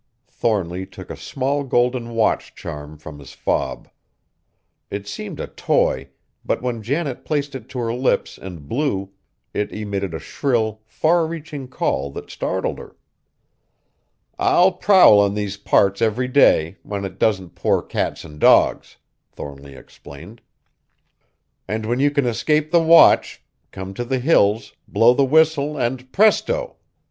Thornly 0.29 0.87
took 0.87 1.11
a 1.11 1.15
small 1.15 1.63
golden 1.63 2.15
watch 2.15 2.55
charm 2.55 2.97
from 2.97 3.19
his 3.19 3.33
fob. 3.33 3.87
It 4.89 5.07
seemed 5.07 5.39
a 5.39 5.45
toy, 5.45 6.09
but 6.43 6.59
when 6.59 6.81
Janet 6.81 7.23
placed 7.23 7.53
it 7.53 7.69
to 7.69 7.77
her 7.77 7.93
lips 7.93 8.39
and 8.39 8.67
blew, 8.67 9.11
it 9.53 9.71
emitted 9.71 10.15
a 10.15 10.19
shrill, 10.19 10.81
far 10.87 11.27
reaching 11.27 11.67
call 11.67 12.09
that 12.13 12.31
startled 12.31 12.79
her. 12.79 12.95
"I'll 14.39 14.71
prowl 14.71 15.23
in 15.23 15.35
these 15.35 15.57
parts 15.57 16.01
every 16.01 16.27
day, 16.27 16.77
when 16.81 17.05
it 17.05 17.19
doesn't 17.19 17.53
pour 17.53 17.83
cats 17.83 18.23
and 18.23 18.39
dogs," 18.39 18.97
Thornly 19.31 19.75
explained; 19.75 20.41
"and 21.67 21.85
when 21.85 21.99
you 21.99 22.09
can 22.09 22.25
escape 22.25 22.71
the 22.71 22.81
watch, 22.81 23.43
come 23.69 23.93
to 23.93 24.03
the 24.03 24.17
Hills, 24.17 24.73
blow 24.87 25.13
the 25.13 25.23
whistle 25.25 25.77
and 25.77 26.11
presto! 26.11 26.77